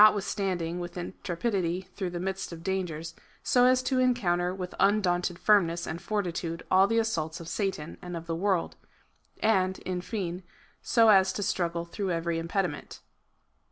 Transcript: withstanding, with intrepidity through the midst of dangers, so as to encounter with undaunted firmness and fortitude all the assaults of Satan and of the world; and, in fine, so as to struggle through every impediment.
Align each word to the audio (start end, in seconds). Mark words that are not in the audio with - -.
withstanding, 0.15 0.79
with 0.79 0.97
intrepidity 0.97 1.81
through 1.93 2.09
the 2.09 2.19
midst 2.19 2.51
of 2.51 2.63
dangers, 2.63 3.13
so 3.43 3.65
as 3.65 3.83
to 3.83 3.99
encounter 3.99 4.51
with 4.51 4.73
undaunted 4.79 5.37
firmness 5.37 5.85
and 5.85 6.01
fortitude 6.01 6.63
all 6.71 6.87
the 6.87 6.97
assaults 6.97 7.39
of 7.39 7.47
Satan 7.47 7.99
and 8.01 8.17
of 8.17 8.25
the 8.25 8.35
world; 8.35 8.75
and, 9.43 9.77
in 9.85 10.01
fine, 10.01 10.41
so 10.81 11.09
as 11.09 11.31
to 11.33 11.43
struggle 11.43 11.85
through 11.85 12.09
every 12.09 12.39
impediment. 12.39 12.99